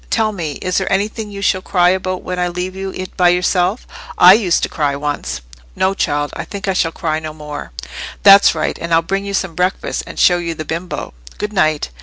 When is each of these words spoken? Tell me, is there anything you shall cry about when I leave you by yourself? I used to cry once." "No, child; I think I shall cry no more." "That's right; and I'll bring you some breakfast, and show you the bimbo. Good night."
Tell 0.09 0.31
me, 0.31 0.53
is 0.63 0.79
there 0.79 0.91
anything 0.91 1.29
you 1.29 1.43
shall 1.43 1.61
cry 1.61 1.89
about 1.89 2.23
when 2.23 2.39
I 2.39 2.47
leave 2.47 2.75
you 2.75 2.91
by 3.17 3.29
yourself? 3.29 3.85
I 4.17 4.33
used 4.33 4.63
to 4.63 4.67
cry 4.67 4.95
once." 4.95 5.41
"No, 5.75 5.93
child; 5.93 6.33
I 6.35 6.43
think 6.43 6.67
I 6.67 6.73
shall 6.73 6.91
cry 6.91 7.19
no 7.19 7.33
more." 7.33 7.71
"That's 8.23 8.55
right; 8.55 8.79
and 8.81 8.95
I'll 8.95 9.03
bring 9.03 9.25
you 9.25 9.35
some 9.35 9.53
breakfast, 9.53 10.01
and 10.07 10.17
show 10.17 10.39
you 10.39 10.55
the 10.55 10.65
bimbo. 10.65 11.13
Good 11.37 11.53
night." 11.53 11.91